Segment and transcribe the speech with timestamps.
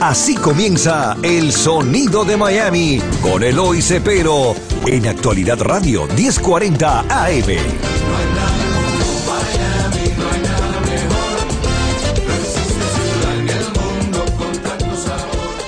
[0.00, 4.54] Así comienza El Sonido de Miami con Eloy Cepero
[4.86, 7.46] en Actualidad Radio 1040 AM.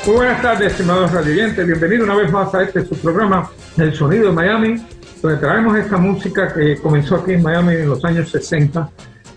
[0.06, 1.66] Muy buenas tardes, estimados radioyentes.
[1.66, 4.76] Bienvenido una vez más a este su programa, El Sonido de Miami,
[5.20, 8.90] donde traemos esta música que comenzó aquí en Miami en los años 60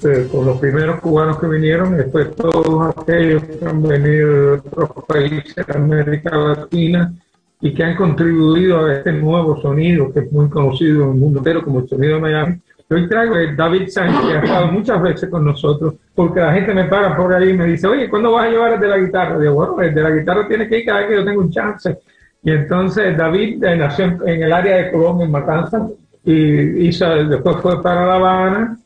[0.05, 4.89] eh, con los primeros cubanos que vinieron, después todos aquellos que han venido de otros
[5.07, 7.13] países de América Latina
[7.61, 11.39] y que han contribuido a este nuevo sonido que es muy conocido en el mundo
[11.39, 12.61] entero como el sonido de Miami.
[12.89, 16.73] Hoy traigo a David Sánchez, que ha estado muchas veces con nosotros, porque la gente
[16.73, 18.97] me para por ahí y me dice, oye, ¿cuándo vas a llevar el de la
[18.97, 19.39] guitarra?
[19.39, 21.51] Digo, bueno, el de la guitarra tiene que ir cada vez que yo tengo un
[21.51, 21.97] chance.
[22.43, 25.83] Y entonces David eh, nació en, el área de Colombia, en Matanzas,
[26.25, 28.77] y hizo, después fue para La Habana,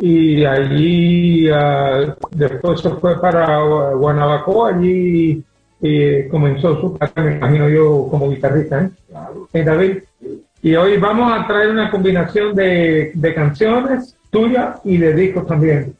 [0.00, 3.62] y allí uh, después se fue para
[3.94, 5.44] Guanabacoa, allí
[5.82, 8.90] eh, comenzó su carrera, me imagino yo, como guitarrista, ¿eh?
[9.52, 9.98] ¿Eh, David.
[10.62, 15.94] Y hoy vamos a traer una combinación de, de canciones tuyas y de discos también.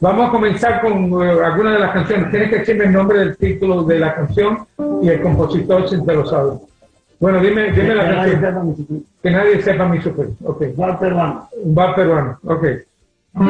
[0.00, 2.30] Vamos a comenzar con uh, algunas de las canciones.
[2.30, 4.58] Tienes que decirme el nombre del título de la canción
[5.02, 6.52] y el compositor si te lo sabe.
[7.18, 9.04] Bueno, dime, dime la canción.
[9.22, 10.28] que nadie sepa mi super.
[10.44, 10.64] Ok.
[10.76, 11.48] Bar peruano.
[11.64, 12.38] Bar peruano.
[12.44, 12.64] Ok.
[13.34, 13.44] No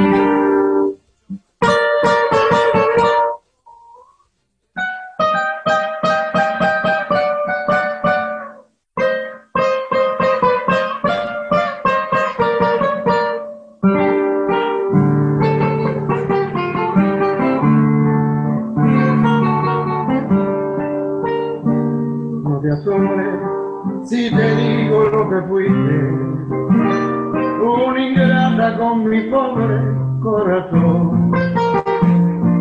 [22.60, 23.40] te asombres
[24.04, 26.79] si te digo lo que fuiste,
[27.60, 29.78] una ingrata con mi pobre
[30.22, 31.30] corazón,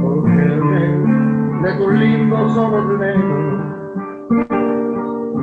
[0.01, 0.41] porque
[1.61, 3.59] de tus lindos ojos negros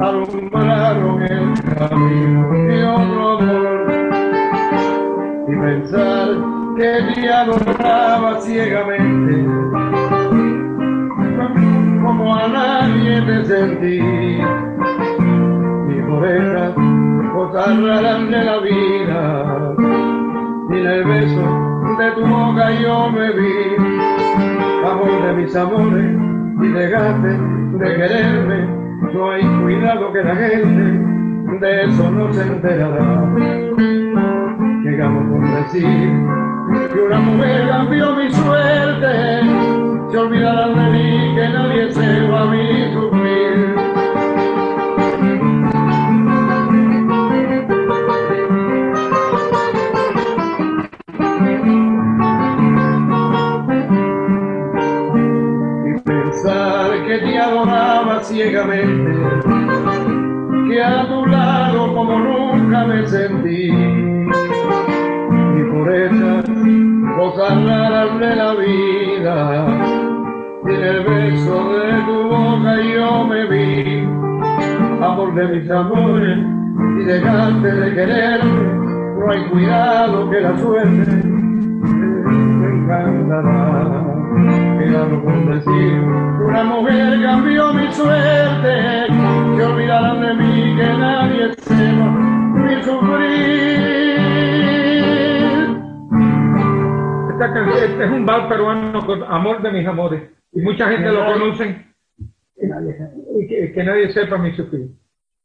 [0.00, 3.86] alumbraron el camino de otro amor,
[5.48, 6.28] y pensar
[6.76, 9.46] que te adoraba ciegamente
[12.06, 13.98] como a nadie te sentí.
[15.88, 16.26] Y por
[17.52, 19.74] raras de la vida.
[20.70, 21.66] Y en el beso
[21.98, 23.76] de tu boca yo me vi.
[24.84, 26.16] Amor de mis amores
[26.62, 28.86] y dejaste de quererme.
[29.12, 31.06] No hay cuidado que la gente
[31.60, 33.24] de eso no se enterará.
[34.84, 36.10] Llegamos con decir
[36.92, 39.40] que una mujer cambió mi suerte.
[40.10, 42.92] Se olvidarán de mí que nadie sepa a mí.
[42.92, 43.25] sufrir.
[58.36, 59.12] Ciegamente,
[60.68, 63.70] que a tu lado como nunca me sentí.
[65.58, 66.44] Y por esas
[67.16, 69.66] cosas raras de la vida,
[70.66, 74.04] y en el beso de tu boca yo me vi,
[75.02, 76.38] amor de mis amores,
[77.00, 78.64] y dejaste de quererme,
[79.18, 81.24] no hay cuidado que la suerte
[82.60, 84.05] me encantará.
[84.36, 86.00] Quedado con decir,
[86.44, 89.06] una mujer cambió mi suerte,
[89.56, 92.10] que olvidarán de mí que nadie sepa
[92.54, 94.16] mi sufrir.
[97.32, 100.22] Esta canción este es un bar peruano con Amor de mis amores.
[100.52, 101.86] Y mucha gente lo conoce
[102.56, 104.90] y que, que nadie sepa mi sufrir.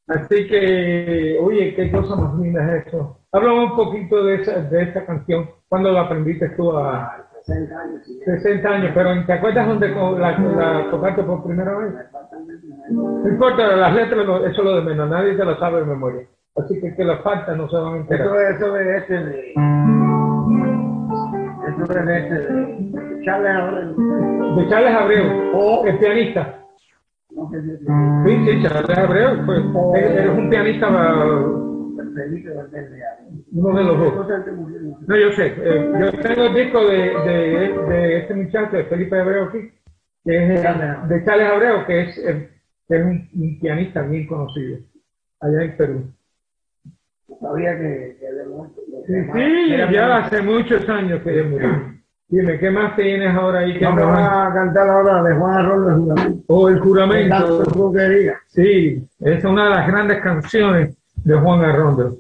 [0.08, 3.22] Así que, oye, qué cosa más linda es eso.
[3.32, 5.50] Háblame un poquito de esa, de esta canción.
[5.70, 8.20] ¿Cuándo la aprendiste tú a 60 años, sí.
[8.24, 8.92] 60 años?
[8.94, 11.94] Pero ¿te acuerdas dónde la, la tocaste por primera vez?
[12.92, 15.10] No importa, las letras, eso es lo de menos.
[15.10, 16.28] Nadie se lo sabe de memoria.
[16.56, 18.28] Así que que las faltas no se van a enterar.
[18.28, 19.54] Eso es, eso es este de...
[21.68, 22.92] Eso es este de...
[23.26, 24.56] Charles Abreu.
[24.56, 25.86] De Charles Abreu, O...
[25.86, 26.58] el pianista.
[27.36, 29.46] No sé si es Sí, sí, Charles Abreu.
[29.46, 30.90] Pues, él- él es un pianista,
[32.04, 32.42] de
[33.54, 34.28] uno de los dos.
[35.08, 35.54] No, yo sé.
[35.58, 39.72] eh, yo tengo el disco de, de, de este muchacho, de Felipe Abreu aquí,
[40.26, 40.76] que es eh,
[41.08, 42.50] de Charles Abreu, que es, eh,
[42.88, 44.80] que es un, un pianista bien conocido
[45.40, 46.12] allá en Perú.
[47.40, 48.82] Sabía que, que había muerto.
[49.08, 51.70] Sí, sí, ya hace muchos años que ya murió.
[52.28, 53.78] Dime, ¿qué más tienes ahora ahí?
[53.78, 56.44] que Vamos a cantar ahora de Juan Arroyo de Juramento.
[56.48, 57.64] Oh, el juramento.
[58.48, 62.18] Sí, es una de las grandes canciones de Juan Arrondo.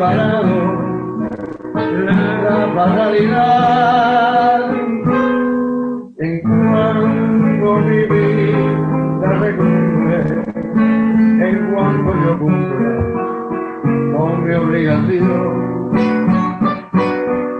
[0.00, 0.56] Deparado
[2.06, 4.60] la fatalidad
[6.18, 10.18] en cuanto mi vida recumple,
[11.48, 12.92] en cuanto yo cumpla
[14.16, 15.90] con mi obligación.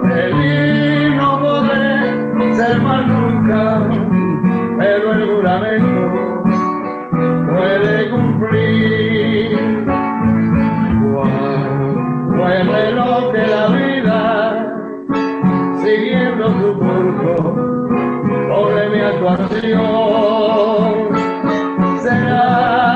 [0.02, 1.92] Feliz no podré
[2.56, 3.62] ser más nunca,
[4.78, 6.42] pero el juramento
[7.50, 9.79] puede cumplir.
[12.40, 14.18] Cuando el reloj de la vida,
[15.84, 17.36] siguiendo su curso,
[18.48, 19.90] sobre mi actuación,
[22.02, 22.89] será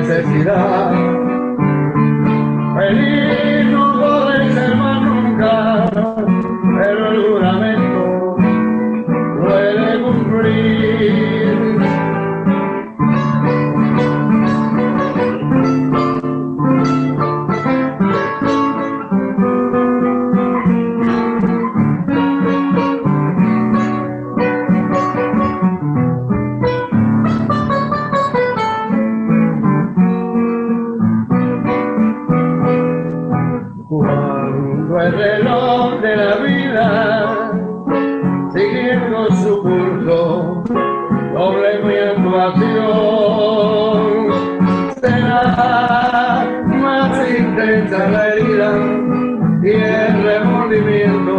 [0.00, 0.92] necesidad.
[2.74, 3.19] Feliz
[42.36, 44.28] actuación,
[45.00, 48.70] será más intensa la herida
[49.62, 51.34] y el remordimiento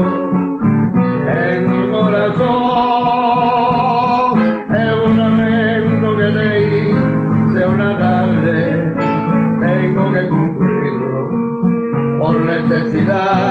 [1.28, 2.52] en mi corazón.
[4.72, 8.58] El juramento que te hice una tarde,
[9.62, 11.22] tengo que cumplirlo
[12.20, 13.51] por necesidad.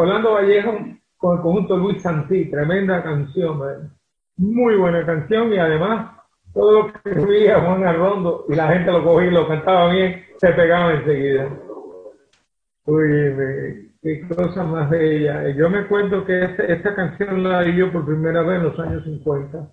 [0.00, 0.72] Orlando Vallejo
[1.16, 2.50] con el conjunto Luis Santí.
[2.50, 3.90] Tremenda canción, man.
[4.36, 6.12] muy buena canción y además
[6.54, 10.24] todo lo que subía Juan Arrondo y la gente lo cogía y lo cantaba bien,
[10.38, 11.48] se pegaba enseguida.
[12.86, 15.46] Me- qué cosa más bella.
[15.46, 18.64] Eh, Yo me acuerdo que este- esta canción la di yo por primera vez en
[18.64, 19.68] los años 50,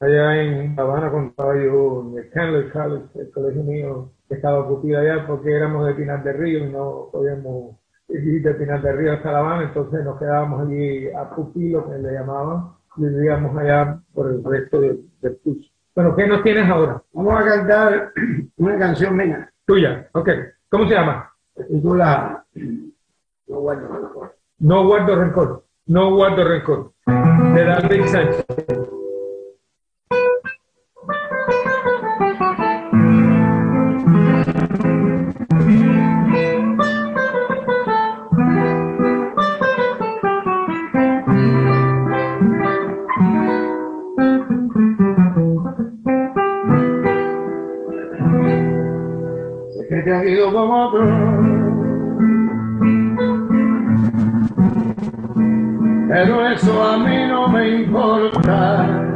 [0.00, 5.86] allá en Habana cuando estaba yo en el colegio mío estaba ocupado allá porque éramos
[5.86, 7.76] de Pinar del Río y no podíamos
[8.08, 11.98] ir de Pinar del Río hasta La Habana, entonces nos quedábamos allí a Pupilo, que
[11.98, 15.70] le llamaban, y vivíamos allá por el resto de- del curso.
[15.94, 17.02] Bueno, ¿qué nos tienes ahora?
[17.12, 18.12] Vamos a cantar
[18.56, 20.28] una canción mía, Tuya, ok.
[20.70, 21.30] ¿Cómo se llama?
[21.68, 22.44] titula
[23.48, 24.34] No guardo rencor.
[24.60, 25.64] No guardo rencor.
[25.86, 26.92] No guardo rencor.
[27.06, 28.44] De David Sánchez.
[50.28, 51.00] Sé que te has ido con otro.
[56.08, 59.07] Pero eso a mí no me importa.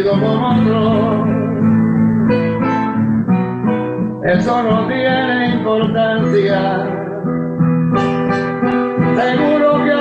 [0.00, 1.26] Sido con otro,
[4.24, 6.86] eso no tiene importancia.
[9.16, 9.92] Seguro que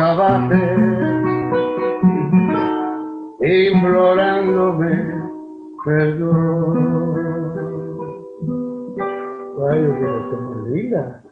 [0.00, 0.56] acabaste
[3.42, 5.20] implorándome
[5.84, 7.20] perdón.
[9.70, 11.22] Ay, que me olvida.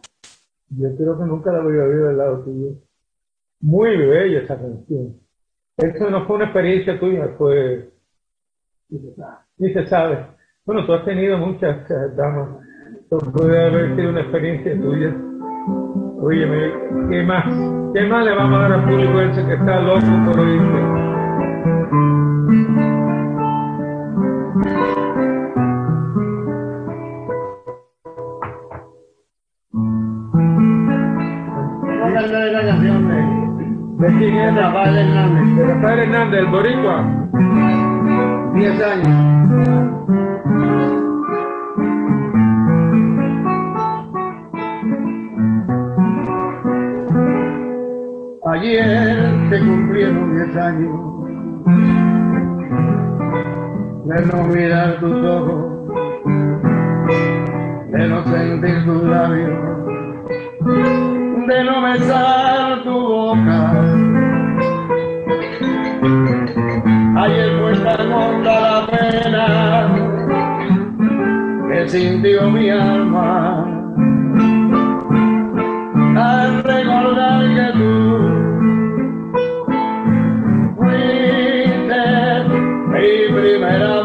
[0.71, 2.71] Yo creo que nunca la había oído del lado tuyo.
[3.61, 5.17] Muy bella esa canción.
[5.77, 7.91] Esto no fue una experiencia tuya, fue...
[9.59, 10.27] Ni se sabe.
[10.65, 12.61] Bueno, tú has tenido muchas eh, damas.
[13.01, 15.17] Esto puede haber sido una experiencia tuya.
[16.21, 16.73] Óyeme,
[17.11, 17.45] ¿qué más?
[17.95, 20.83] ¿Qué más le vamos a dar al público ese que está loco por oírte?
[31.83, 34.55] No cantaré la canción de, ¿De quién de es?
[34.57, 35.57] Rafael Hernández.
[35.57, 37.05] De Rafael Hernández, el boricua.
[38.55, 39.39] 10 años.
[48.51, 51.09] Ayer te cumplieron 10 años
[54.07, 55.65] de no mirar tus ojos,
[57.91, 59.53] de no sentir tus labios,
[61.47, 63.73] de no besar tu boca.
[67.17, 69.89] Ayer fue tan honda la pena
[71.71, 73.67] que sintió mi alma
[76.17, 77.78] al recordar que
[83.39, 83.98] mi primer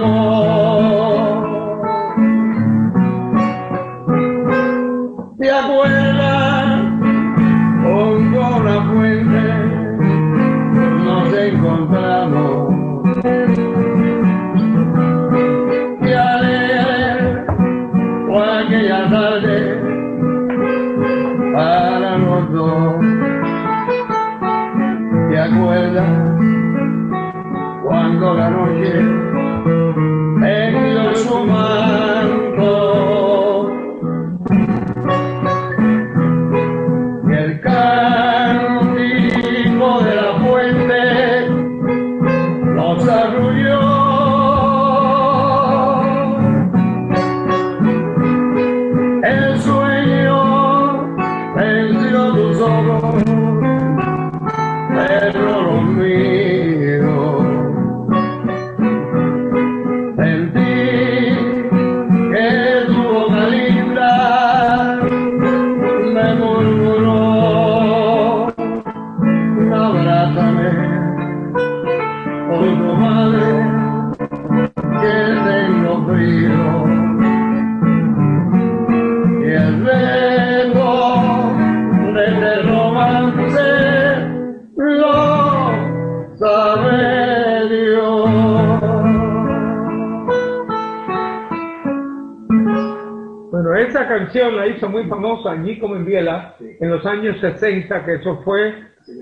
[97.23, 98.73] años 60, que eso fue,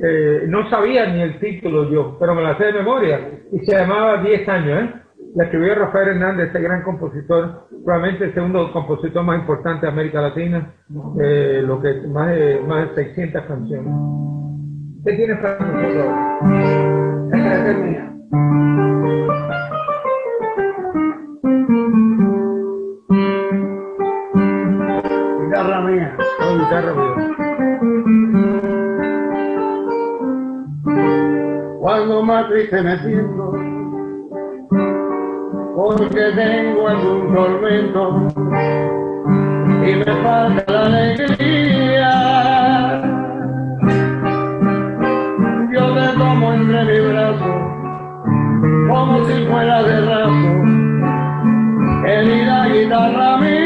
[0.04, 3.20] eh, no sabía ni el título yo, pero me la sé de memoria,
[3.52, 4.94] y se llamaba 10 años, ¿eh?
[5.36, 10.20] La escribió Rafael Hernández, este gran compositor, probablemente el segundo compositor más importante de América
[10.20, 10.74] Latina,
[11.22, 13.94] eh, lo que más de, más de 600 canciones.
[15.06, 16.06] ¿Qué tienes para nosotros?
[32.32, 33.52] Más triste me siento,
[35.76, 38.28] porque tengo algún tormento
[39.86, 42.12] y me falta la alegría.
[45.74, 47.54] Yo te tomo entre mi brazo,
[48.88, 50.52] como si fuera de raso,
[52.06, 53.61] querida guitarra mía.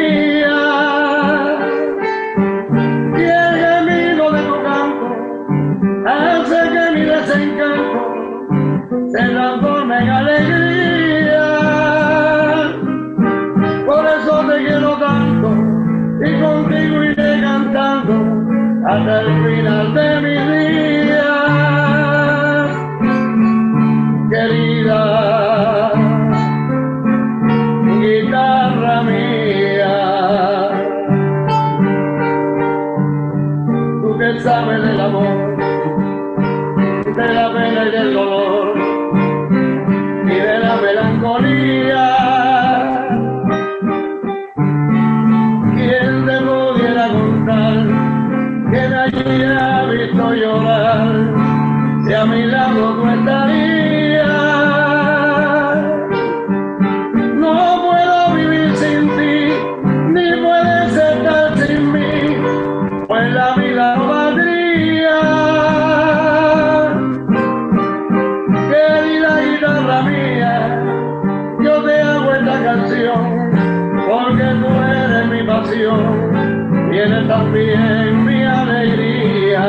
[77.06, 79.64] Eres también mi alegría.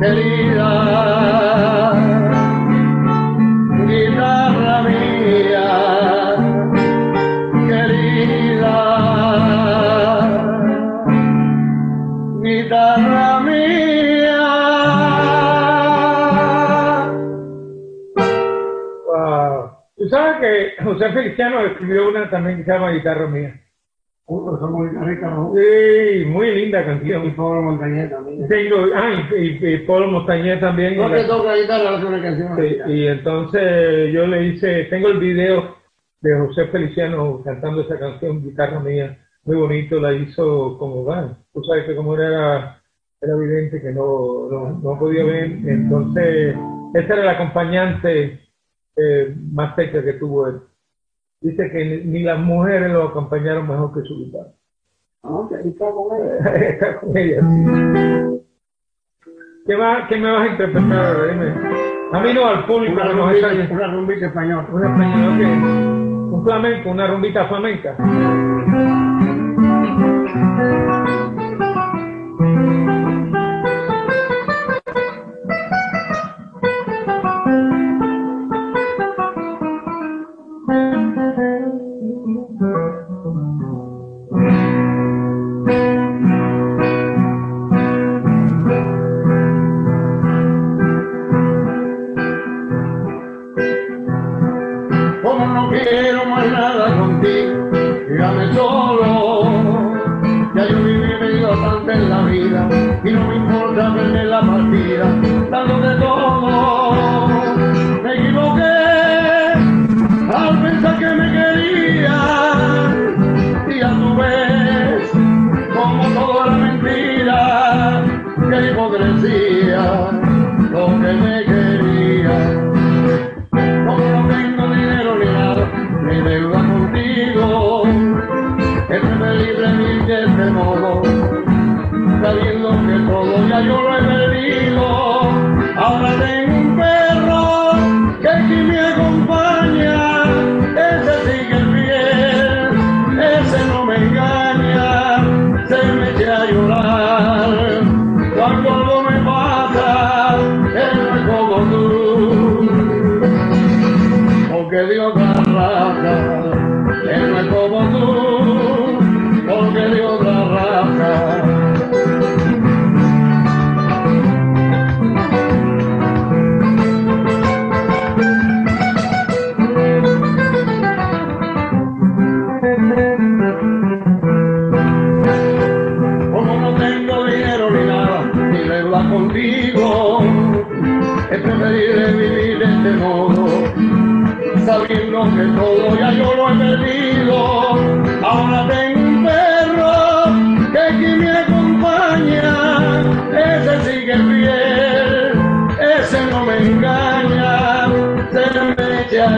[0.00, 0.70] Querida
[3.86, 5.68] guitarra mía,
[7.68, 8.78] querida
[12.42, 14.42] guitarra mía.
[19.06, 19.70] Wow.
[19.96, 23.54] Tú sabes que José Feliciano escribió una también que se llama Guitarra Mía.
[24.26, 25.52] Somos guitarristas, ¿no?
[25.54, 27.36] Sí, muy linda Y canción.
[27.36, 28.46] Pablo Montañez también.
[28.94, 30.96] Ah, y, y, y Montañez también.
[30.96, 32.56] No que toca guitarra, hace una canción.
[32.56, 35.76] Sí, y entonces yo le hice, tengo el video
[36.20, 41.36] de José Feliciano cantando esa canción, Guitarra Mía, muy bonito, la hizo como va.
[41.52, 42.80] Tú sabes que como era,
[43.20, 46.56] era evidente que no, no, no podía ver, entonces
[46.94, 48.40] esa era la acompañante
[48.96, 50.60] eh, más cerca que tuvo él.
[51.42, 54.52] Dice que ni, las mujeres lo acompañaron mejor que su guitarra.
[55.24, 56.62] Ah, que está con él.
[56.62, 57.40] Está con ella.
[59.66, 61.32] ¿Qué, va, ¿Qué me vas a interpretar ahora?
[61.32, 61.82] Dime.
[62.12, 64.68] A mí no, al público Una rumbita, una rumbita española.
[64.70, 65.92] una española
[66.32, 67.96] un flamenco, una rumbita flamenca.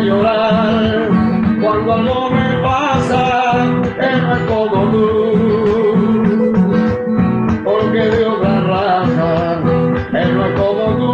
[0.04, 1.08] Llorar.
[1.60, 3.20] Cuando algo me pasa,
[4.00, 5.06] él no es como tú,
[7.64, 9.60] porque Dios da raza,
[10.12, 11.12] él no es como tú,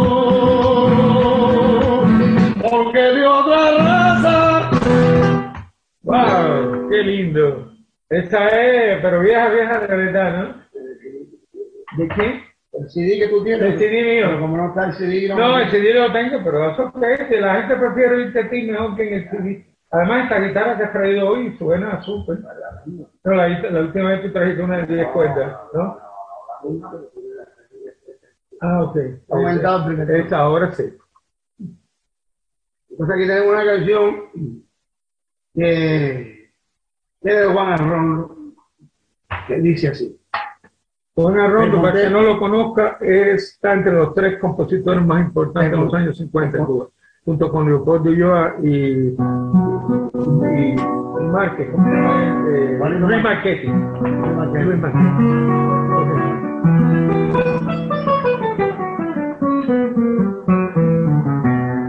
[2.69, 4.37] porque Dios da raza.
[6.03, 6.89] ¡Wow!
[6.89, 7.71] ¡Qué lindo!
[8.09, 10.45] Esa es, pero vieja, vieja de verdad, ¿no?
[11.97, 12.50] ¿De qué?
[12.81, 13.73] El CD que tú tienes.
[13.73, 14.25] El CD mío.
[14.27, 17.39] Pero como no está el CD, No, el CD lo tengo, pero eso es que
[17.39, 19.65] la gente prefiere oírte a ti mejor que en el CD.
[19.91, 22.39] Además, esta guitarra que has traído hoy suena súper.
[23.23, 25.97] No, la, la última vez tú trajiste una de 10 cuerdas, ¿no?
[28.61, 28.97] Ah, ok.
[29.29, 30.83] Aumentado primer Esta ahora sí.
[32.89, 34.15] Entonces aquí tenemos una canción
[35.53, 36.41] que
[37.21, 38.35] que es de Juan Arrondo,
[39.47, 40.20] que dice así.
[41.13, 45.71] Juan Arrondo, para que Monte- no lo conozca, está entre los tres compositores más importantes
[45.71, 46.87] de los años 50 en Cuba,
[47.25, 49.15] junto con Leopoldo Ulloa y, y,
[50.71, 50.75] y
[51.31, 52.45] Márquez, ¿cómo se llama?
[52.49, 53.67] Eh, Luis Márquez.
[53.67, 53.67] Marchetti.
[54.63, 56.31] Luis Marchetti.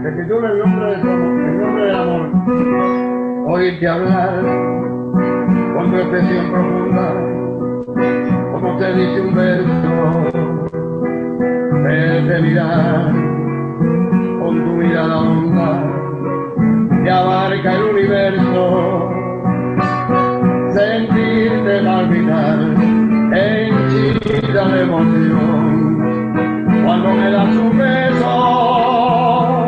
[0.03, 1.41] Se titula El nombre del amor.
[1.47, 3.49] El nombre del amor.
[3.49, 4.43] Oírte hablar
[5.75, 7.13] con tu expresión profunda,
[8.63, 10.31] como te dice un verso.
[11.83, 13.11] Verte mirar
[14.39, 15.83] con tu mirada honda
[17.03, 19.09] que abarca el universo.
[20.73, 22.59] Sentirte palpitar
[23.33, 25.97] henchida de emoción
[26.85, 29.62] cuando me das un beso.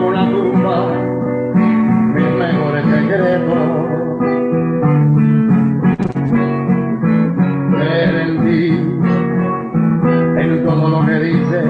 [0.00, 0.86] Una tumba
[2.14, 3.58] mis mejores secretos.
[7.70, 8.68] Creer en ti,
[10.40, 11.66] en todo lo que dices,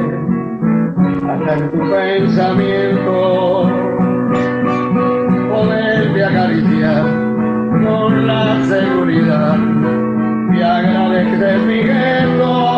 [1.29, 3.71] hasta en tu pensamiento.
[5.51, 7.05] Poderte acariciar
[7.85, 9.59] con la seguridad
[10.53, 12.76] y agradecer mi gesto.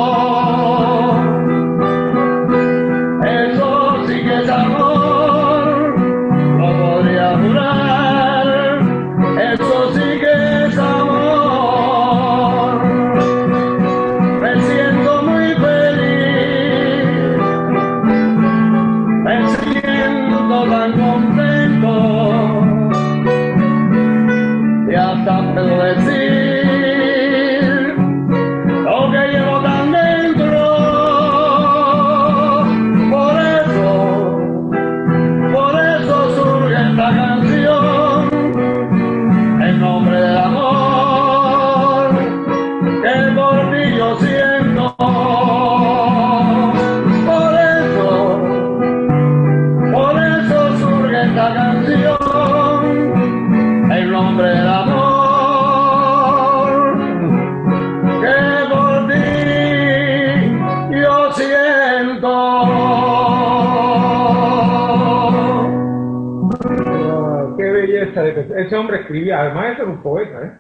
[68.33, 70.43] De- Ese hombre escribía, además ese era un poeta.
[70.43, 70.53] ¿eh?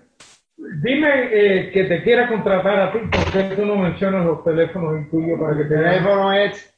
[0.83, 5.39] Dime eh, que te quiera contratar a ti, porque tú no mencionas los teléfonos tuyos
[5.41, 5.91] para que El te vean.
[5.95, 6.75] teléfono es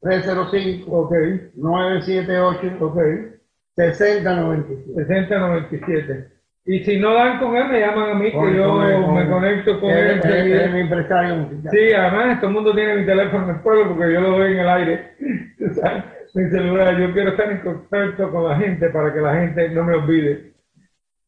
[0.00, 1.12] 305 Ok,
[1.54, 2.98] 978 ok.
[3.76, 5.04] 6097.
[5.06, 6.28] 6097.
[6.64, 8.74] Y si no dan con él, me llaman a mí, que yo
[9.12, 10.20] me conecto con él.
[10.24, 11.72] Es mi empresario musical.
[11.72, 14.52] Sí, además todo el mundo tiene mi teléfono en el pueblo porque yo lo doy
[14.52, 15.10] en el aire.
[15.80, 19.68] Sabes, mi celular, yo quiero estar en contacto con la gente para que la gente
[19.70, 20.52] no me olvide.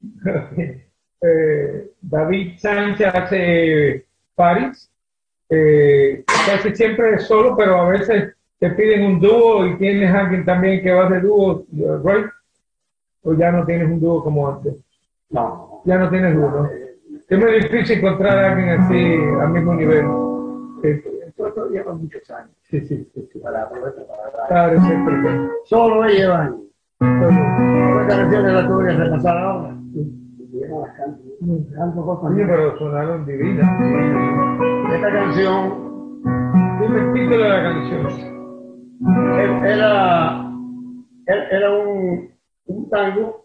[1.26, 4.90] Eh, David Sánchez hace París,
[5.48, 10.44] eh, casi siempre es solo, pero a veces te piden un dúo y tienes alguien
[10.44, 11.64] también que va de dúo,
[12.04, 12.26] right?
[13.22, 14.74] O ya no tienes un dúo como antes.
[15.30, 15.80] No.
[15.86, 16.70] Ya no tienes dúo, ¿no?
[17.26, 20.04] Es muy difícil encontrar a alguien así al mismo nivel.
[20.82, 21.02] Sí,
[21.36, 22.50] Esto lleva muchos años.
[22.62, 23.08] sí, sí.
[23.14, 23.38] sí, sí.
[23.40, 25.14] Para aprovechar para Claro, siempre.
[25.22, 25.48] sí.
[25.64, 26.60] Solo él lleva años.
[27.00, 29.76] Bueno, Esta canción la tuve que repasar ahora.
[32.22, 33.68] Oye, pero sonaron divinas.
[34.94, 35.84] Esta canción
[36.80, 38.06] Dime el título de la canción.
[39.64, 40.50] era,
[41.50, 42.30] era un,
[42.66, 43.44] un tango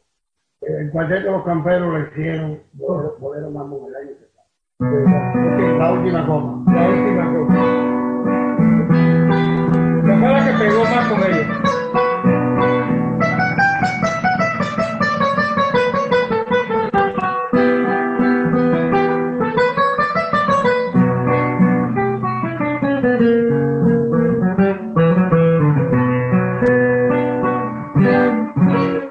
[0.62, 5.78] el cuarteto de los camperos le hicieron bolero, bolero mambo el año pasado.
[5.80, 6.64] La última coma.
[6.74, 7.49] La última cosa.
[10.20, 11.48] Fue la que pegó más con ellos.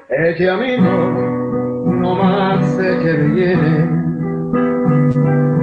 [0.09, 0.91] Ese amigo
[1.85, 3.89] no más se que viene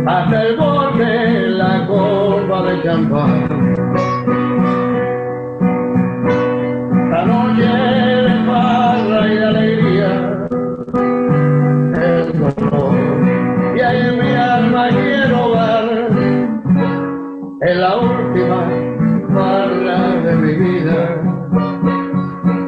[0.06, 3.95] hasta el borde la copa de champán.
[17.60, 18.68] en la última
[19.28, 21.22] barra de mi vida,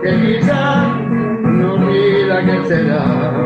[0.03, 0.97] que quizá
[1.45, 3.38] no mira que será.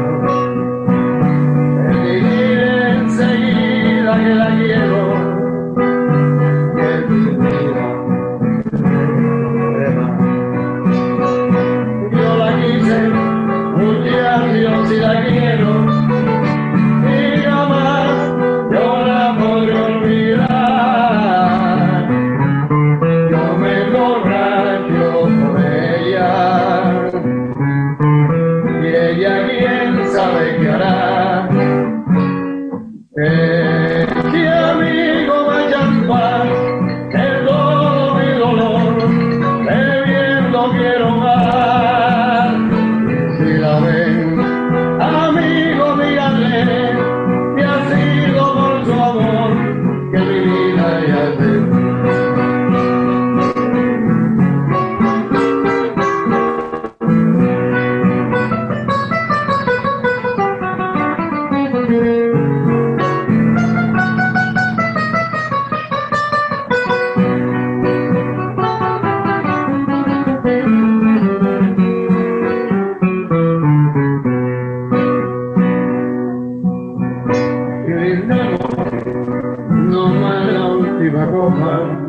[81.23, 82.03] Marocco,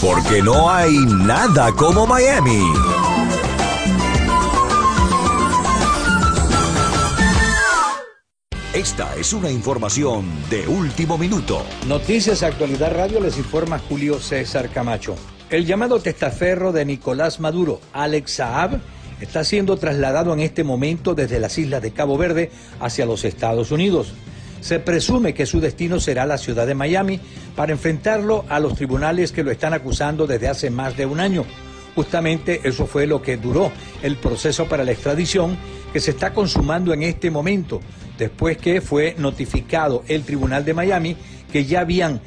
[0.00, 2.62] Porque no hay nada como Miami.
[8.74, 11.64] Esta es una información de último minuto.
[11.86, 15.14] Noticias Actualidad Radio les informa Julio César Camacho.
[15.54, 18.80] El llamado testaferro de Nicolás Maduro, Alex Saab,
[19.20, 23.70] está siendo trasladado en este momento desde las islas de Cabo Verde hacia los Estados
[23.70, 24.14] Unidos.
[24.60, 27.20] Se presume que su destino será la ciudad de Miami
[27.54, 31.44] para enfrentarlo a los tribunales que lo están acusando desde hace más de un año.
[31.94, 33.70] Justamente eso fue lo que duró
[34.02, 35.56] el proceso para la extradición
[35.92, 37.80] que se está consumando en este momento,
[38.18, 41.16] después que fue notificado el Tribunal de Miami
[41.52, 42.20] que ya habían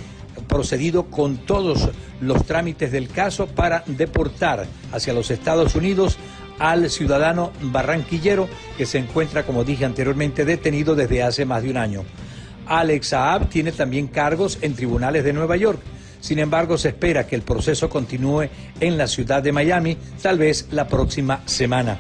[0.48, 1.90] procedido con todos
[2.22, 6.18] los trámites del caso para deportar hacia los Estados Unidos
[6.60, 11.78] al ciudadano barranquillero que se encuentra, como dije anteriormente, detenido desde hace más de un
[11.78, 12.04] año.
[12.68, 15.80] Alex Saab tiene también cargos en tribunales de Nueva York.
[16.20, 20.68] Sin embargo, se espera que el proceso continúe en la ciudad de Miami, tal vez
[20.72, 22.00] la próxima semana.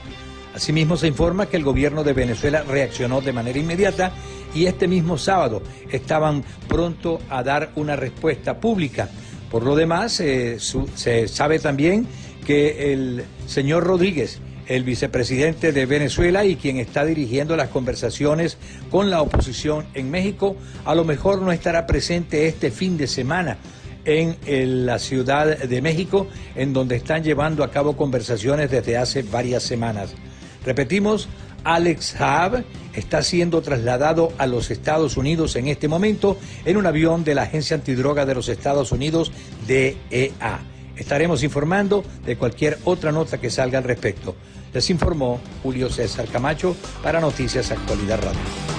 [0.55, 4.11] Asimismo, se informa que el gobierno de Venezuela reaccionó de manera inmediata
[4.53, 9.09] y este mismo sábado estaban pronto a dar una respuesta pública.
[9.51, 12.07] Por lo demás, eh, se sabe también
[12.45, 18.57] que el señor Rodríguez, el vicepresidente de Venezuela y quien está dirigiendo las conversaciones
[18.91, 23.57] con la oposición en México, a lo mejor no estará presente este fin de semana
[24.07, 29.63] en, la Ciudad de México, en donde están llevando a cabo conversaciones desde hace varias
[29.63, 30.13] semanas.
[30.65, 31.27] Repetimos,
[31.67, 37.25] Alex Haab está siendo trasladado a los Estados Unidos en este momento en un avión
[37.25, 39.33] de la Agencia Antidroga de los Estados Unidos,
[39.67, 40.61] DEA.
[40.95, 44.33] Estaremos informando de cualquier otra nota que salga al respecto.
[44.73, 48.76] Les informó Julio César Camacho para Noticias Actualidad Radio.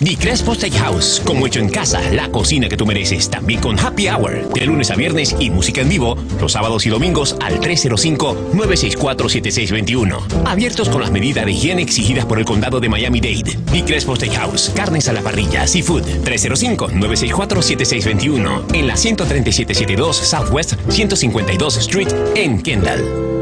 [0.00, 3.28] Di Crespo Steakhouse, como hecho en casa, la cocina que tú mereces.
[3.28, 6.90] También con Happy Hour, de lunes a viernes y música en vivo, los sábados y
[6.90, 10.46] domingos al 305-964-7621.
[10.46, 13.58] Abiertos con las medidas de higiene exigidas por el condado de Miami-Dade.
[13.72, 18.74] Di Crespo Steakhouse, carnes a la parrilla, seafood, 305-964-7621.
[18.74, 23.37] En la 13772 Southwest 152 Street en Kendall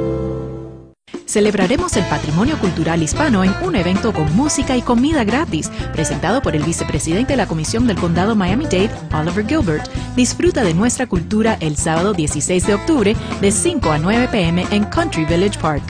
[1.37, 6.57] celebraremos el patrimonio cultural hispano en un evento con música y comida gratis, presentado por
[6.57, 9.87] el vicepresidente de la Comisión del Condado Miami-Dade, Oliver Gilbert.
[10.17, 14.85] Disfruta de nuestra cultura el sábado 16 de octubre de 5 a 9 pm en
[14.85, 15.83] Country Village Park.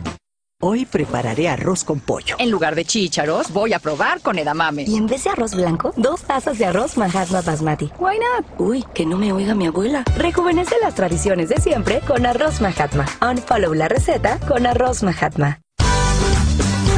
[0.62, 2.36] Hoy prepararé arroz con pollo.
[2.38, 4.84] En lugar de chícharos, voy a probar con edamame.
[4.84, 7.92] Y en vez de arroz blanco, dos tazas de arroz Mahatma Basmati.
[7.98, 8.46] Why not?
[8.58, 10.02] Uy, que no me oiga mi abuela.
[10.16, 13.04] Rejuvenece las tradiciones de siempre con arroz Mahatma.
[13.20, 15.60] Unfollow la receta con arroz Mahatma.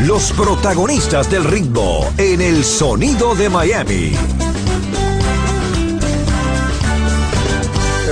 [0.07, 4.13] Los protagonistas del ritmo en el sonido de Miami.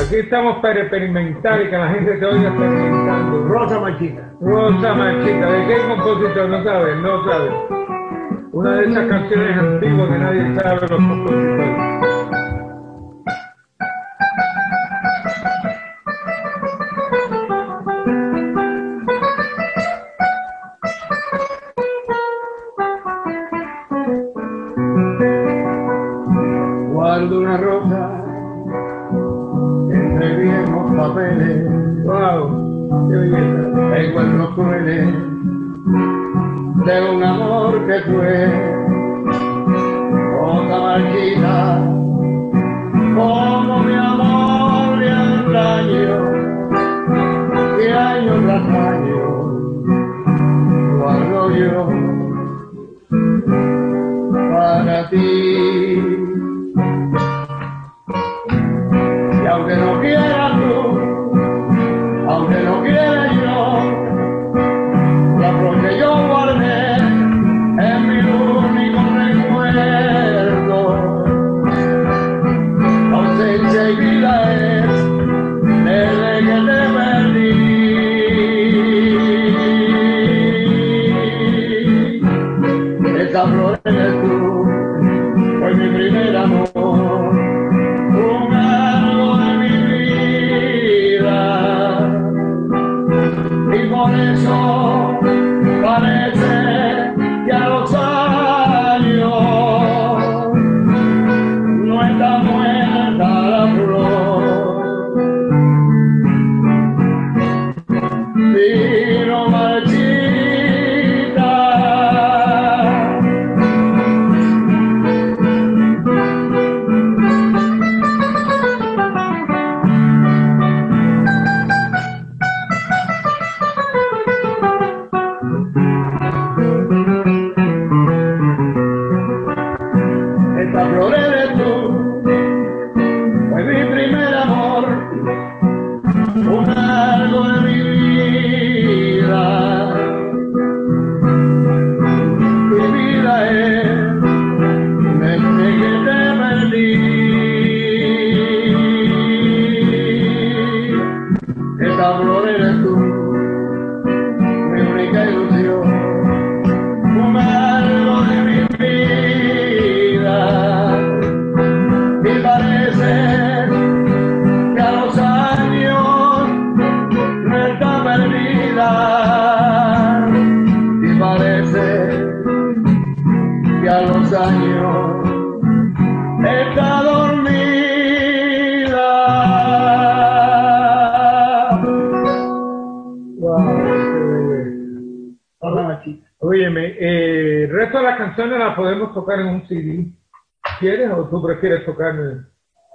[0.06, 3.42] Aquí estamos para experimentar y que la gente se oiga experimentando.
[3.48, 4.32] Rosa Machita.
[4.40, 5.50] Rosa Machita.
[5.50, 6.48] ¿De qué compositor?
[6.48, 7.52] No saben, no saben.
[8.52, 12.15] Una de esas canciones antiguas que nadie sabe los compositores.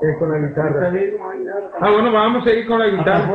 [0.02, 0.92] Eh, con la guitarra.
[1.80, 3.28] Ah, bueno, vamos a seguir con la guitarra.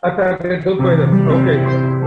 [0.00, 1.08] Hasta que tú puedas.
[1.08, 2.04] Ok.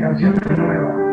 [0.00, 1.11] canciones nuevas.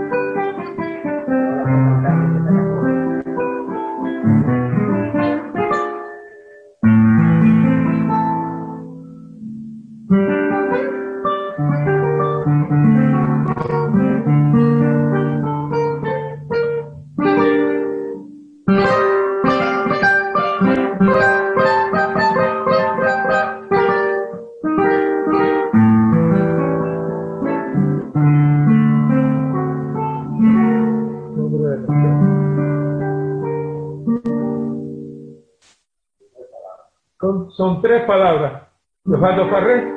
[37.81, 38.63] Tres palabras.
[39.05, 39.93] Osvaldo Farré.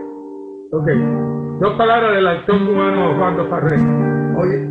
[0.73, 0.89] Ok.
[1.61, 3.77] Dos palabras del actor cubano Osvaldo Farré.
[4.39, 4.71] Oye.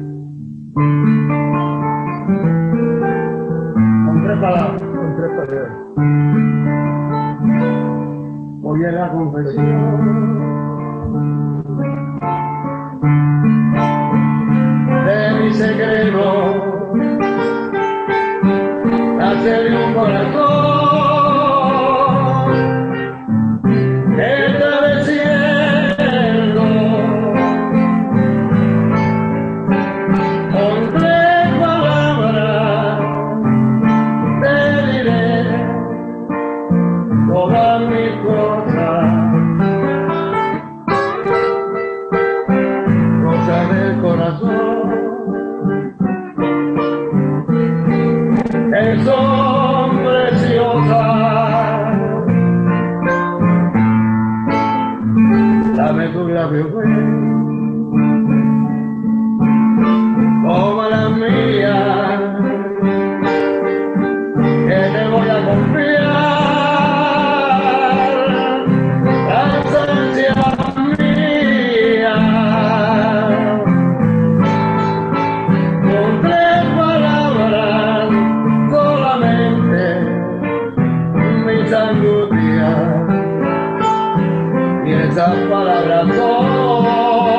[3.94, 4.82] Son tres palabras.
[4.82, 5.72] Son tres palabras.
[8.64, 10.21] Oye la confesión.
[85.12, 87.31] esas palabras no.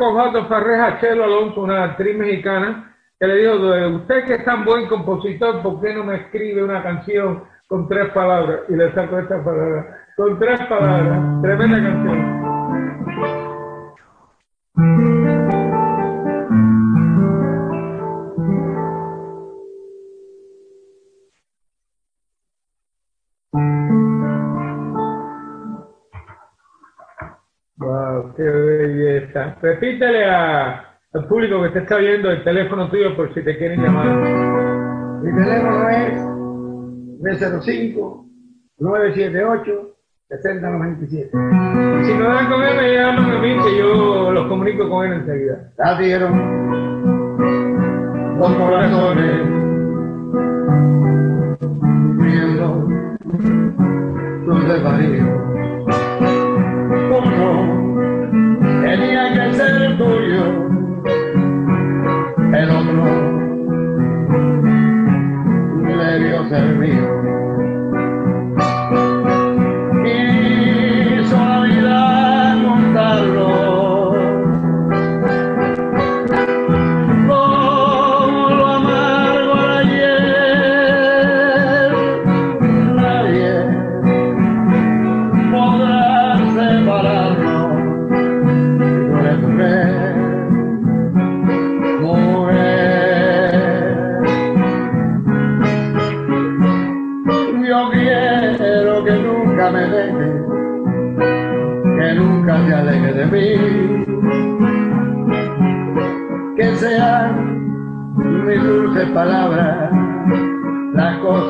[0.00, 4.64] Sacó Jato Farreja Chelo Alonso, una actriz mexicana, que le dijo, usted que es tan
[4.64, 8.60] buen compositor, ¿por qué no me escribe una canción con tres palabras?
[8.70, 12.40] Y le sacó esta palabra, con tres palabras, tremenda canción.
[29.62, 34.06] Repítele al público que te está viendo el teléfono tuyo por si te quieren llamar.
[35.22, 36.12] Mi teléfono es
[37.22, 38.26] 305
[38.78, 39.90] 978
[40.28, 41.30] 6097.
[42.04, 45.12] Si no dan con él, me llaman a mí que yo los comunico con él
[45.20, 45.72] enseguida.
[45.78, 46.32] Ya dieron
[48.38, 49.48] dos corazones
[52.18, 52.88] viendo
[54.44, 55.40] tus desvaríos.
[59.98, 60.69] Tuyo,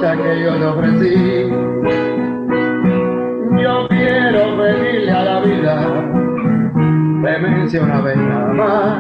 [0.01, 1.51] que yo te ofrecí.
[3.63, 6.11] Yo quiero pedirle a la vida
[7.21, 8.99] clemencia una vez nada más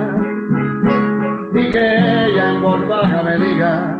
[1.54, 2.80] y que ella en voz
[3.24, 3.98] me diga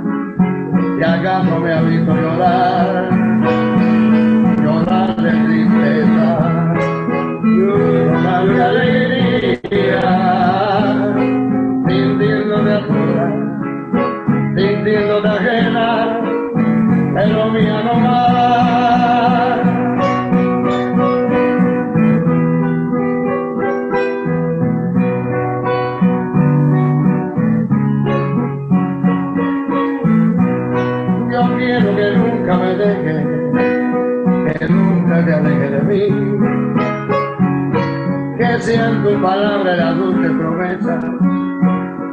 [0.98, 3.19] que acaso me ha visto llorar
[40.78, 41.00] promesa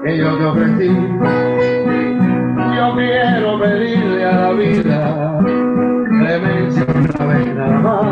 [0.04, 0.88] que yo te ofrecí.
[2.76, 5.40] Yo quiero pedirle a la vida
[6.10, 8.06] clemencia una vez nada más.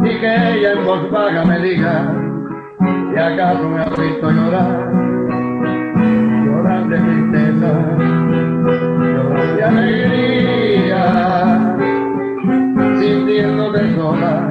[0.00, 2.14] Y que ella en voz baja me diga
[3.10, 4.92] si acaso me ha visto llorar,
[6.44, 7.72] llorar de tristeza
[9.56, 11.02] de alegría,
[12.98, 14.50] sintiéndote sola,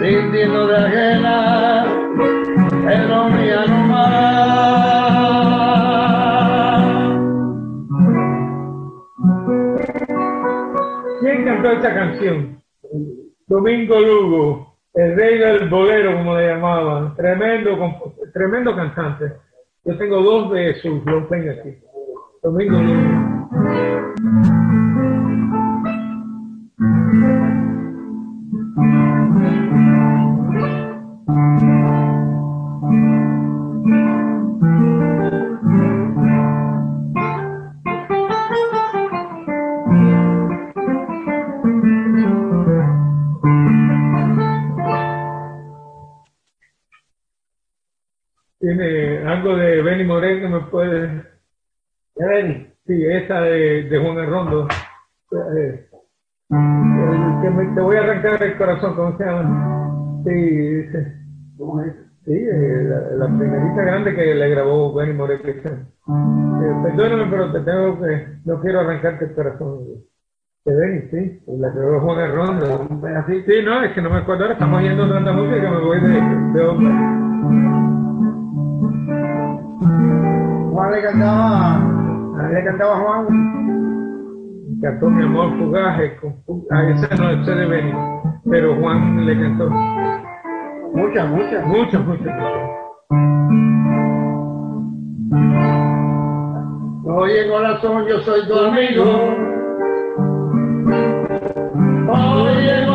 [0.00, 1.79] sintiéndote ajena,
[11.82, 12.62] canción?
[13.46, 17.16] Domingo Lugo, el rey del bolero, como le llamaban.
[17.16, 17.76] Tremendo,
[18.32, 19.32] tremendo cantante.
[19.84, 21.70] Yo tengo dos de sus long play aquí.
[22.42, 23.30] Domingo Lugo.
[49.40, 51.06] Algo de Benny que me puede.
[52.16, 52.66] ¿De Benny?
[52.86, 54.68] Sí, esa de, de Juan Arrondo.
[55.32, 55.86] Eh,
[56.50, 60.22] que me- te voy a arrancar el corazón, ¿cómo se llama?
[60.24, 61.16] Sí, dice.
[61.56, 61.94] ¿Cómo es?
[62.26, 65.12] Sí, eh, la, la primerita grande que le grabó Benny.
[65.12, 68.26] Eh, perdóname, pero te tengo que.
[68.44, 69.78] No quiero arrancarte el corazón.
[70.66, 71.42] De Benny, sí.
[71.58, 72.88] La que grabó Juan Arrondo.
[73.24, 74.54] Así, sí, no, es que no me acuerdo ahora.
[74.54, 77.29] Estamos oyendo tanta música que me voy de, de.
[80.70, 81.78] Juan le cantaba,
[82.52, 83.26] le cantaba a Juan.
[84.82, 86.16] Cantó mi amor fugaje.
[86.20, 87.92] Con, fu- ah, ese no ese de Benny.
[88.50, 89.68] Pero Juan le cantó.
[90.94, 91.66] Muchas, muchas.
[91.66, 92.34] Muchas, muchas.
[97.04, 99.04] Oye corazón, yo soy tu amigo.
[102.12, 102.86] Oye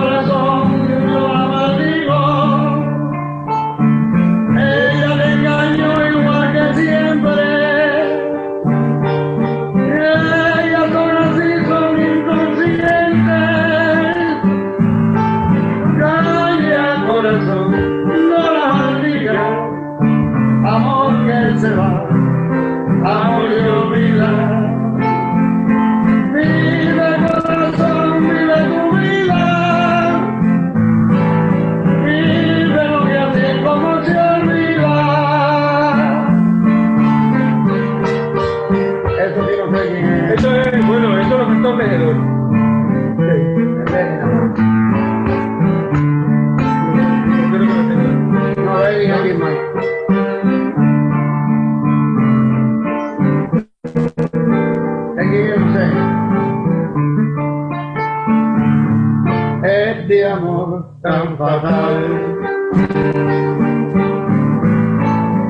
[60.08, 61.98] Este amor tan fatal.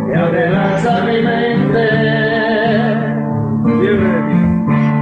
[0.08, 1.88] Que amenaza mi mente.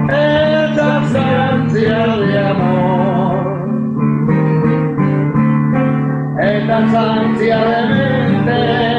[0.10, 3.36] Estas ansias de amor,
[6.40, 8.93] estas ansias de mente,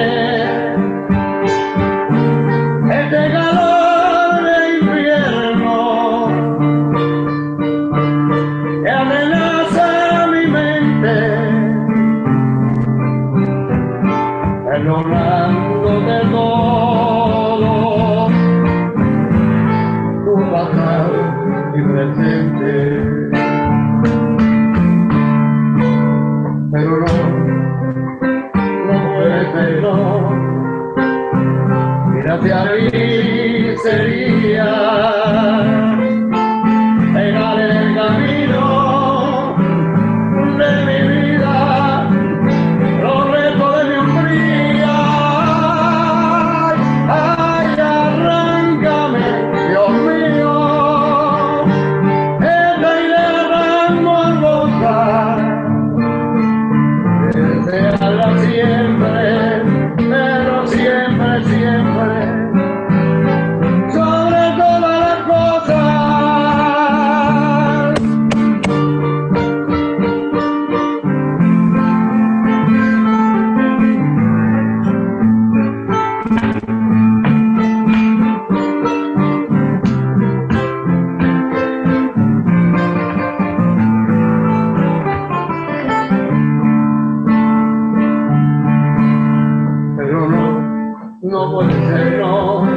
[91.55, 92.73] 我的温柔。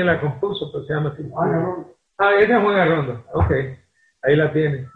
[0.00, 1.22] Quién la compuso, pero se llama así.
[2.18, 3.22] Ah, esa es Juan Arrondo.
[3.34, 3.50] Ok,
[4.22, 4.86] ahí la tiene.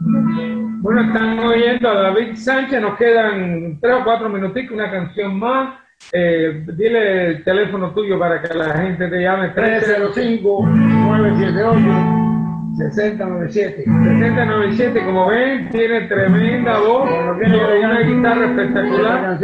[0.80, 2.80] Bueno, están oyendo a David Sánchez.
[2.80, 5.78] Nos quedan tres o cuatro minuticos, una canción más.
[6.12, 9.55] Eh, dile el teléfono tuyo para que la gente te llame.
[9.55, 12.43] 305-978.
[12.77, 13.85] 6097.
[13.85, 17.09] 6097, como ven, tiene tremenda voz,
[17.39, 19.39] tiene una guitarra espectacular.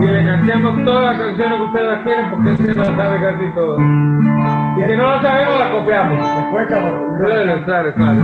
[0.00, 3.54] Y le cantamos todas las canciones que ustedes quieren porque él se las sabe casi
[3.54, 3.80] todas.
[3.80, 6.18] Y si no lo sabemos, las copiamos.
[7.18, 8.20] Claro, claro, claro.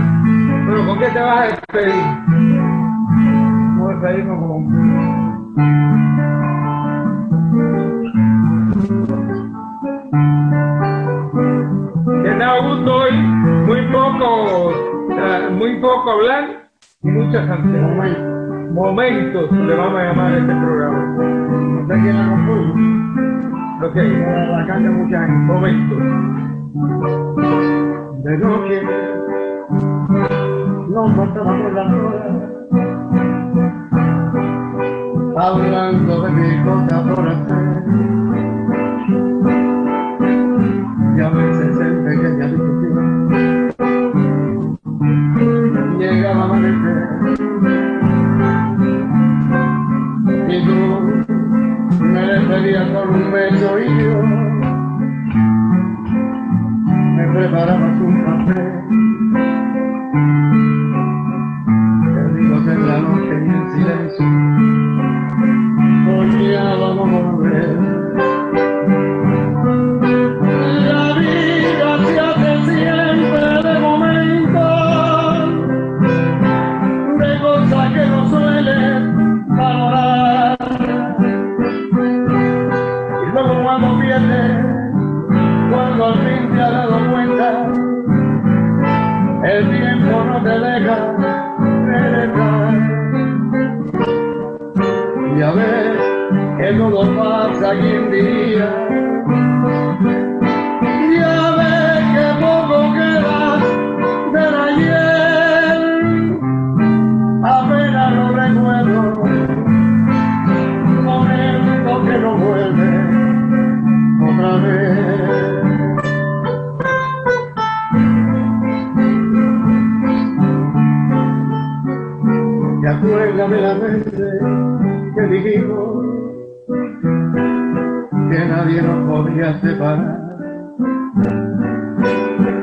[0.65, 2.03] Bueno, ¿con qué te vas a despedir?
[3.77, 5.15] Vamos a despedirnos con
[12.23, 13.11] que da gusto hoy,
[13.65, 16.69] muy poco, uh, muy poco hablar
[17.01, 18.17] y muchas canciones.
[18.73, 21.05] Momentos le vamos a llamar a este programa.
[21.17, 22.73] No sé quién la compuso.
[23.87, 23.95] Ok.
[23.95, 25.53] La canta mucha gente.
[25.53, 25.97] Momentos.
[28.23, 28.81] De noche,
[30.89, 32.31] nos mataba por las horas,
[35.37, 38.24] hablando de mi cosa por hacer.
[52.65, 54.21] Despedías con beso y yo
[57.15, 58.84] me preparabas un café.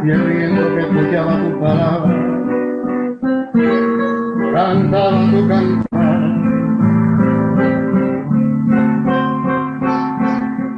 [0.04, 2.14] Y el viento que escuchaba tu palabra
[4.52, 6.20] cantaba tu cantar.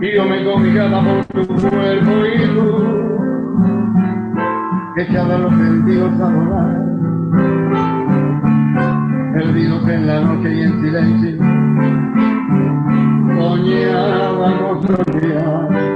[0.01, 2.66] Y yo me cobijaba por tu cuerpo y tú
[4.97, 6.85] echaba los sentidos a volar.
[9.35, 11.37] Perdidos en la noche y en silencio,
[13.37, 15.93] soñábamos soñar.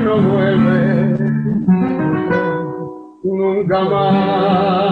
[0.00, 1.16] No vuelven
[3.22, 4.87] nunca más.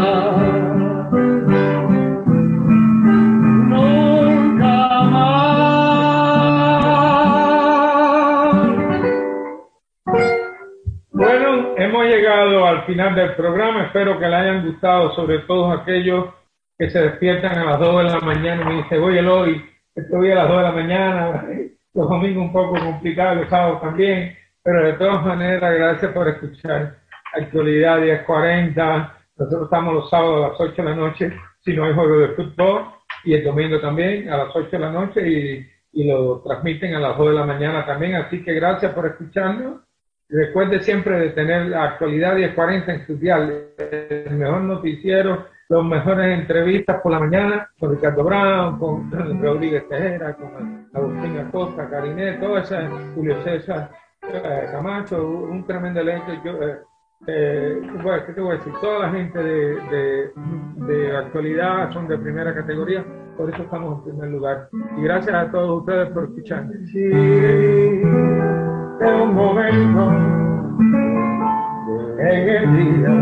[12.97, 13.84] Final del programa.
[13.84, 16.30] Espero que le hayan gustado, sobre todo aquellos
[16.78, 19.62] que se despiertan a las 2 de la mañana y me dicen, oye, Eloy,
[19.94, 21.44] estoy a las 2 de la mañana,
[21.94, 26.97] los domingos un poco complicados, los sábados también, pero de todas maneras, gracias por escuchar.
[27.34, 31.32] Actualidad 1040, nosotros estamos los sábados a las 8 de la noche,
[31.66, 32.86] si no hay juego de fútbol,
[33.24, 37.01] y el domingo también a las 8 de la noche, y, y lo transmiten a
[37.01, 39.86] las 2 de la mañana también, así que gracias por escucharnos.
[40.29, 46.39] Recuerde siempre de tener la actualidad 1040 en su dial, el mejor noticiero, las mejores
[46.41, 49.11] entrevistas por la mañana con Ricardo Brown, con
[49.43, 52.77] Rodríguez Tejera, con Agustín Acosta, Cariné, todo eso,
[53.14, 53.91] Julio César
[54.22, 56.33] eh, Camacho, un tremendo elenco.
[56.45, 56.79] Yo, eh,
[57.29, 58.72] eh, bueno, ¿qué te voy a decir?
[58.81, 60.31] Toda la gente de,
[60.87, 63.05] de, actualidad son de primera categoría,
[63.37, 64.68] por eso estamos en primer lugar.
[64.99, 66.74] Y gracias a todos ustedes por escucharme
[68.99, 70.12] de un momento
[72.18, 73.14] en el día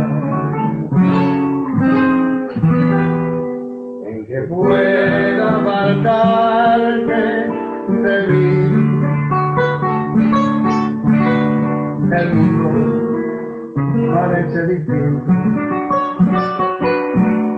[4.06, 7.22] en que pueda faltarte
[7.88, 8.46] de mí.
[12.12, 12.68] El mundo
[14.14, 15.14] parece difícil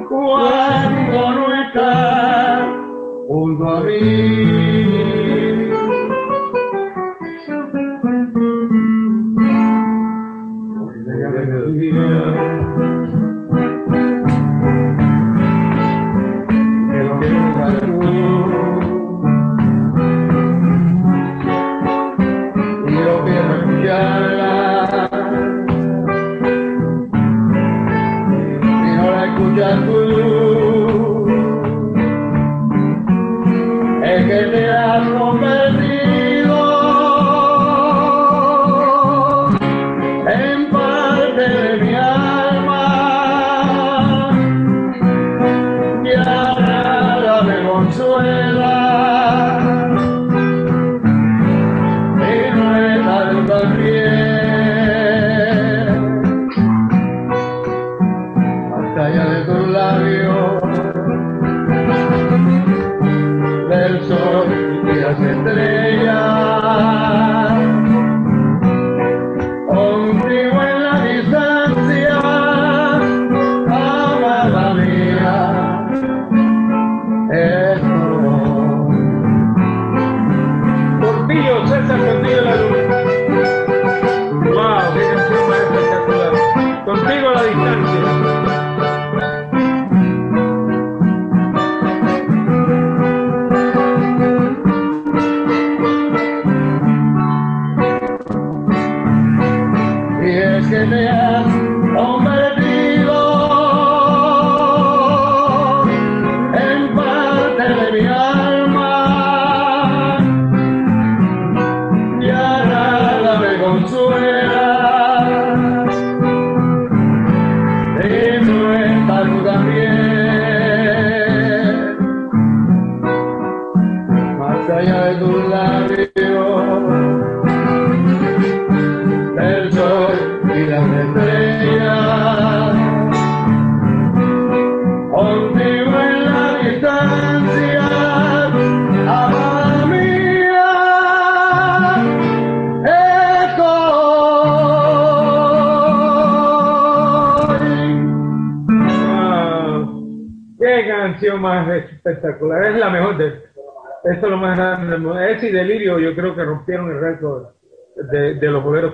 [0.08, 2.68] cuando no estás
[3.28, 5.25] junto a mí.
[11.46, 12.65] yeah.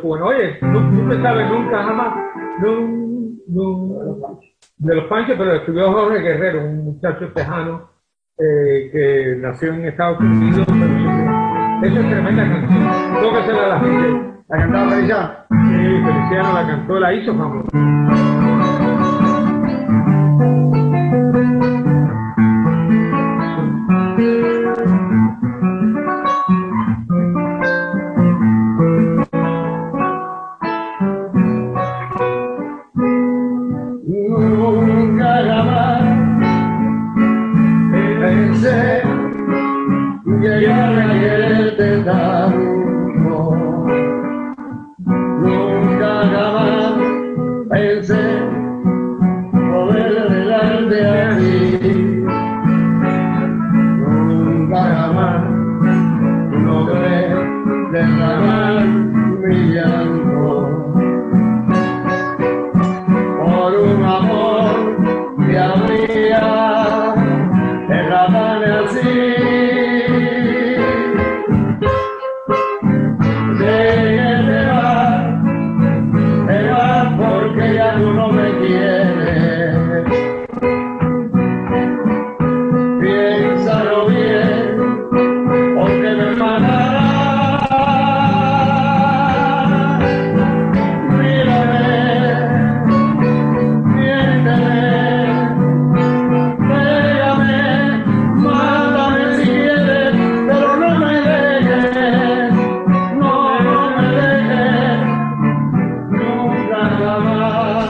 [0.02, 2.14] Bueno, oye, no, no se sabe nunca, jamás,
[2.60, 3.02] no,
[3.48, 4.40] no,
[4.78, 7.88] de los Panchos, pero estudió Jorge Guerrero, un muchacho tejano
[8.36, 10.66] eh, que nació en Estados Unidos.
[11.82, 14.32] Esa es tremenda canción, tócasela a la gente.
[14.48, 15.46] La cantaba Felicia.
[15.48, 18.31] Sí, Feliciano la cantó, la hizo famosa.